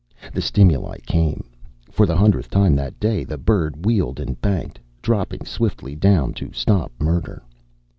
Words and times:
The 0.33 0.41
stimuli 0.41 0.97
came! 1.05 1.43
For 1.91 2.07
the 2.07 2.15
hundredth 2.17 2.49
time 2.49 2.75
that 2.75 2.99
day, 2.99 3.23
the 3.23 3.37
bird 3.37 3.85
wheeled 3.85 4.19
and 4.19 4.41
banked, 4.41 4.79
dropping 5.03 5.45
swiftly 5.45 5.95
down 5.95 6.33
to 6.41 6.51
stop 6.53 6.91
murder. 6.99 7.43